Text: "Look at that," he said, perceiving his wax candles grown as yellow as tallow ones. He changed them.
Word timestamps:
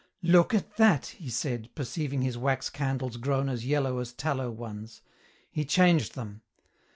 "Look 0.23 0.55
at 0.55 0.77
that," 0.77 1.05
he 1.05 1.29
said, 1.29 1.69
perceiving 1.75 2.23
his 2.23 2.35
wax 2.35 2.71
candles 2.71 3.17
grown 3.17 3.47
as 3.49 3.67
yellow 3.67 3.99
as 3.99 4.13
tallow 4.13 4.49
ones. 4.49 5.03
He 5.51 5.63
changed 5.63 6.15
them. 6.15 6.41